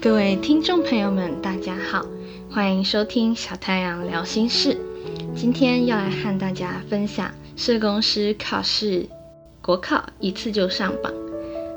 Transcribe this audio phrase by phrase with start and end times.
[0.00, 2.06] 各位听众朋友们，大家好，
[2.48, 4.78] 欢迎收听小太阳聊心事。
[5.34, 9.04] 今天要来和大家分享社工师考试
[9.60, 11.12] 国考一次就上榜。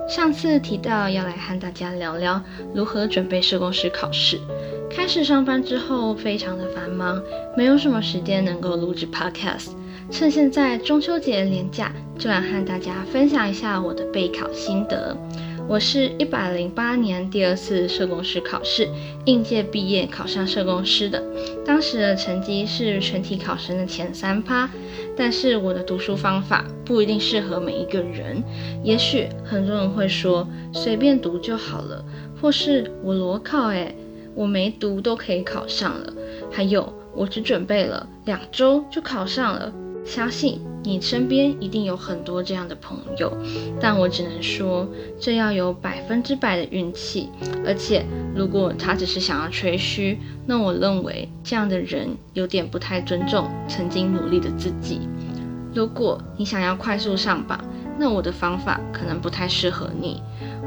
[0.08, 2.40] 上次提到要来和大家聊聊
[2.76, 4.40] 如何准备社工师考试。
[4.88, 7.20] 开始上班之后，非常的繁忙，
[7.58, 9.70] 没有什么时间能够录制 podcast。
[10.12, 15.18] 趁现在中秋节连假，就来和大家分享一下我的备考心得。
[15.68, 18.90] 我是一百零八年第二次社工师考试
[19.26, 21.24] 应届毕业考上社工师的，
[21.66, 24.70] 当时的成绩是全体考生的前三趴。
[25.16, 28.44] 但是我的读书方法不一定适合每一个人，
[28.84, 32.04] 也许很多人会说随便读就好了，
[32.42, 33.96] 或是我裸考诶，
[34.36, 36.14] 我没读都可以考上了，
[36.52, 39.72] 还有我只准备了两周就考上了。
[40.04, 43.32] 相信你身边一定有很多这样的朋友，
[43.80, 44.88] 但我只能说，
[45.20, 47.30] 这要有百分之百的运气。
[47.66, 48.04] 而且，
[48.36, 55.02] 如果他只是想要吹嘘，那我认为这样的人有点不太尊重曾经努力的自己。
[55.74, 57.64] 如果你想要快速上榜，
[58.00, 60.22] 那我的方法可能不太适合你。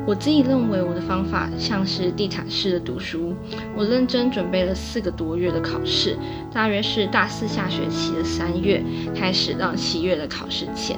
[0.06, 3.34] 我自己认为我的方法像是地毯式的读书，
[3.74, 6.16] 我认真准备了四个多月的考试，
[6.54, 8.80] 大约是大四下学期的三月
[9.14, 10.96] 开始到七月的考试前。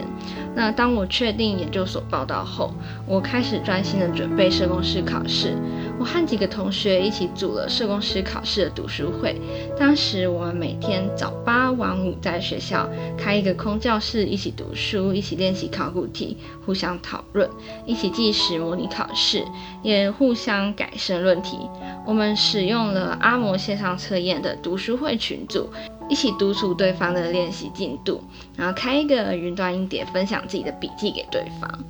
[0.54, 2.72] 那当我确定研究所报到后，
[3.06, 5.54] 我开始专心的准备社工师考试。
[5.98, 9.38] 我和几个同学一起组了社工师考试的读书会。
[9.78, 17.48] 当时我们每天早八晚五在学校开一个空教室，一起读书，一起练习考古题，互相讨论，
[17.86, 19.44] 一起计时模拟考试，
[19.82, 21.58] 也互相改申论题。
[22.06, 25.70] 我们使用了阿摩线上测验的读书会群组。
[26.08, 28.22] 一起督促对方的练习进度，
[28.56, 31.84] 然后开一个云端音碟，分享自己的笔记给对方。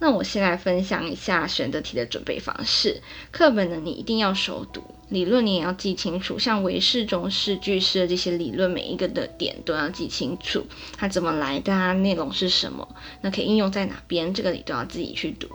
[0.00, 3.00] 那我先来分享一下选择题的准备方式。
[3.30, 10.66] 课本呢，你一定要熟读；理论你也要记清楚，像维氏、中式、句式的这些理论，每一个的点都要记清楚，
[10.98, 12.86] 它怎么来的，它内容是什么，
[13.22, 15.48] 那可以应用在哪边，这个你都要自己去读。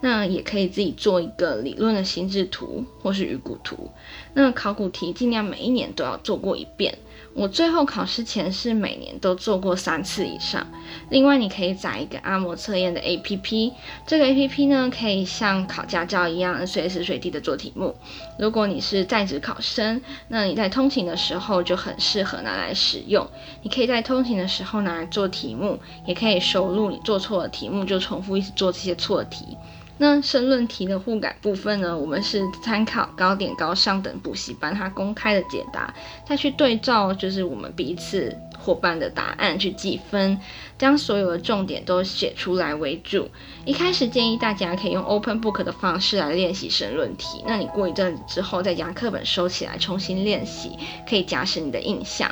[0.00, 3.90] 那也可以自己做一个理论的心智图或是鱼骨图。
[4.34, 6.98] 那考古题尽量每一年都要做过一遍。
[7.34, 10.66] 我最后考试前是每年都做过三次以上。
[11.10, 13.72] 另外，你可以载一个阿摩测验的 APP，
[14.06, 17.94] 这个 APP 呢可以像考驾照一样随时随地的做题目。
[18.38, 23.28] 如果你是在职考生，那你在通勤的时候就很适合拿来使用。
[23.62, 29.56] 你可以在通勤的时候拿来做题目，也可以收录你做错的题目，就重复一直做这些错题。
[29.98, 31.96] 那申论题的互改部分呢？
[31.96, 35.94] 我们是参考高点高上等补习班它公开的解答，
[36.28, 40.38] 再去对照就是我们彼此伙伴的答案去计分，
[40.76, 43.26] 将所有的重点都写出来为主。
[43.64, 50.72] 一开始建议大家可以用 open book 的方式来练习申论题，那你过一阵子之后再将课本收起来重新练习，
[51.08, 52.30] 可以加深你的印象。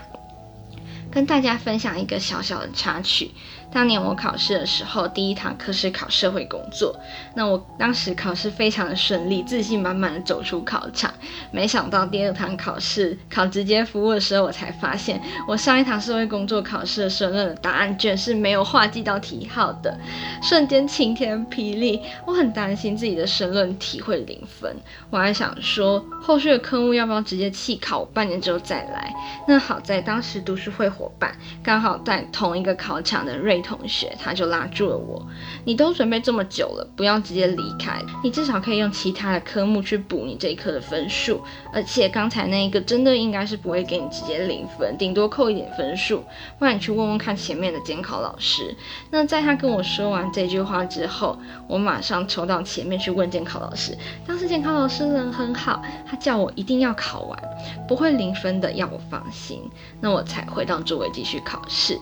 [1.14, 3.30] 跟大家分享一个小小的插曲。
[3.72, 6.94] 当年我考试的时候，第一堂课是考社会工作。
[7.34, 11.12] 那我当时考试非常的顺利，自信满满的走出考场。
[11.50, 19.98] 没想到第二堂考试考直接服务的时候，我才发现我上一堂社会工作考试的申论的答案卷是没有画记到题号的，
[20.41, 22.00] 瞬间晴天霹雳。
[22.26, 24.76] 我很担心自己的申论题会零分，
[25.10, 29.12] 我还想说后续的科目要不要直接弃考，半年之后再来。
[29.48, 33.65] 那好在当时读书会伙伴刚好在同一个考场的瑞。
[33.65, 35.26] 同学，他就拉住了我。
[35.65, 37.98] 你都准备这么久了，不要直接离开。
[38.22, 41.41] 你至少可以用其他的科目去补你这一科的分数。
[41.72, 46.22] 而且刚才那一个真的应该是不会给你直接零分，顶多扣一点分数。
[46.59, 48.76] 不然你去问问看前面的监考老师。
[49.10, 53.97] 那在他跟我说完这句话之后，我马上抽到前面去问监考老师。
[54.26, 57.43] 当时监考老师人很好，他叫我一定要考完，
[57.88, 59.62] 不会零分的，要我放心。
[60.03, 61.99] 那我才回到作为继续考试。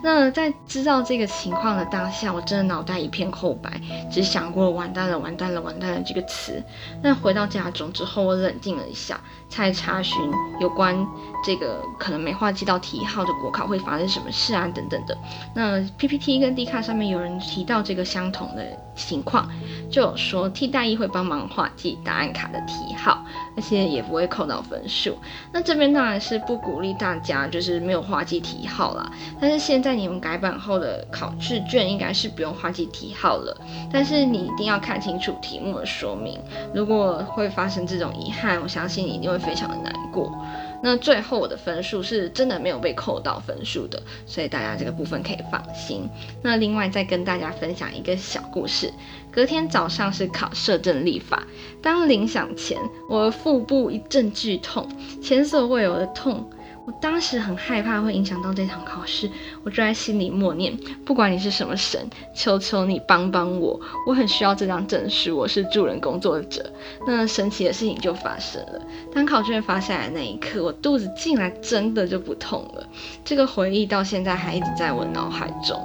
[0.00, 3.80] 那在知道这个情况的当下，我真的脑袋一片空白，
[4.12, 6.62] 只想过完蛋了，完蛋了，完蛋了这个词。
[7.02, 10.16] 那回到家中之后，我冷静了一下，才查询
[10.60, 11.04] 有关
[11.44, 15.18] 这个可能没画记到题号的国考会发生什么事啊，等等的。
[15.52, 18.64] 那 PPT 跟 D 卡上面有人提到这个相同的
[18.94, 19.50] 情况，
[19.90, 23.24] 就有说替代役会帮忙画记答案卡的题号，
[23.56, 25.18] 而且也不会扣到分数。
[25.52, 29.88] 那这边当然是不鼓励大家就是没有画记题号啦，但是现在。
[29.88, 33.56] 在你们改版后的考试卷应该是不用画记题号了，
[33.90, 36.38] 但是你一定要看清楚题目的说明。
[36.74, 40.30] 如果会发生这种遗憾，我相信你一定会非常的难过。
[40.82, 46.08] 那最后我的分数是真的没有被扣到分数的，所以大家这个部分可以放心。
[46.42, 48.92] 那另外再跟大家分享一个小故事，
[49.30, 51.42] 隔天早上是考摄政立法，
[51.82, 52.78] 当铃响前，
[53.08, 54.88] 我的腹部一阵剧痛，
[55.22, 56.48] 前所未有的痛。
[56.88, 59.30] 我当时很害怕会影响到这场考试，
[59.62, 60.74] 我就在心里默念：
[61.04, 66.72] 不管你是什么神，求求你帮帮我，我很需要这张证书，我是助人工作者。
[67.06, 68.80] 那神奇的事情就发生了，
[69.12, 72.88] 当考卷发下来那一刻，我肚子竟然真的就不痛了。
[73.22, 75.78] 这个回忆到现在还一直在我脑海中。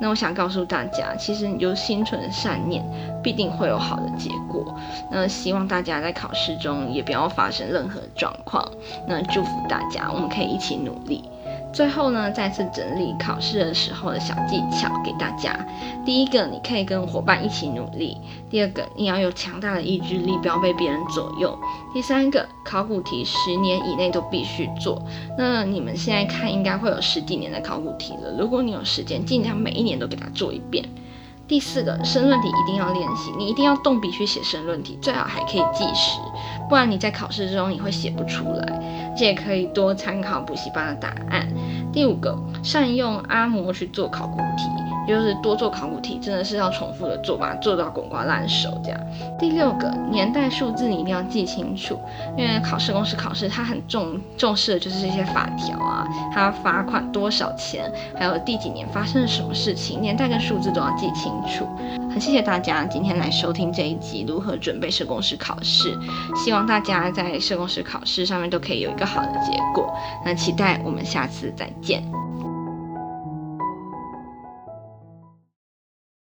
[0.00, 2.84] 那我想告诉大家，其实你就心存善念，
[3.22, 4.74] 必定会有好的结果。
[5.10, 8.66] 那希望大家在考试中也不要发生任何状况。
[9.06, 11.24] 那祝福大家，我们可以一起努力。
[11.70, 15.54] 最后呢，再次整理考试的时候的小技巧给大家。
[16.04, 18.16] 第一个，你可以跟伙伴一起努力；
[18.48, 21.50] 第二个，你要有强大的意志力，不要被别人左右；
[21.92, 25.00] 第三个，考古题十年以内都必须做。
[25.36, 28.34] 那你们现在看，应该会有十几年的考古题了。
[28.38, 30.82] 如果你有时间，尽量每一年都给它做一遍。
[31.48, 36.20] 第四个申论题一定要练习，你一定要动笔去写申论题，最好还可以计时，
[36.68, 39.14] 不然你在考试之中你会写不出来。
[39.16, 41.48] 这也可以多参考补习班的答案。
[41.90, 44.87] 第五个，善用阿嬷去做考古题。
[45.08, 49.00] 就是多做考古题，真的是要重复的做，把它做到滚瓜烂熟这样。
[49.38, 51.98] 第六个年代数字你一定要记清楚，
[52.36, 61.66] 因为考试公司考试它很重重视的就是这些法条啊，它罚款多少钱，还有第几年发生了什么事情，年代跟数字都要记清楚。
[62.10, 65.96] 很谢谢大家今天来收听这一集如何准备社工师考试，
[66.36, 69.92] 希望大家在社工师考试上面都可以有一个好的结果。
[70.24, 72.02] 那期待我们下次再见。